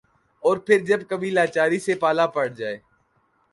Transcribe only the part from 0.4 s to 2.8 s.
اور پھر جب کبھی لاچاری سے پالا پڑ جائے۔